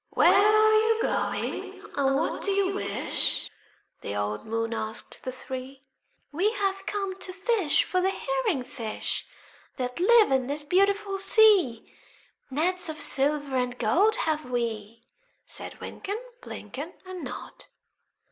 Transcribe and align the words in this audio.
"Where 0.09 0.33
are 0.33 0.73
you 0.73 0.99
going, 1.03 1.79
and 1.95 2.15
what 2.15 2.41
do 2.41 2.49
you 2.49 2.73
wish?" 2.73 3.47
The 3.99 4.15
old 4.15 4.47
moon 4.47 4.73
asked 4.73 5.21
the 5.21 5.31
three. 5.31 5.83
"We 6.31 6.49
have 6.53 6.87
come 6.87 7.19
to 7.19 7.31
fish 7.31 7.83
for 7.83 8.01
the 8.01 8.09
herring 8.09 8.63
fish 8.63 9.27
That 9.75 9.99
live 9.99 10.31
in 10.31 10.47
this 10.47 10.63
beautiful 10.63 11.19
sea; 11.19 11.93
Nets 12.49 12.89
of 12.89 12.99
silver 12.99 13.55
and 13.55 13.77
gold 13.77 14.15
have 14.25 14.43
we," 14.45 15.01
Said 15.45 15.79
Wynken, 15.79 16.17
Blynken, 16.41 16.93
And 17.05 17.23
Nod. 17.23 17.65